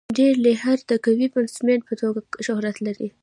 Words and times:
ډیرن 0.17 0.39
لیهر 0.45 0.77
د 0.89 0.91
قوي 1.05 1.27
بيټسمېن 1.33 1.79
په 1.87 1.93
توګه 2.01 2.19
شهرت 2.45 2.77
لري. 2.87 3.07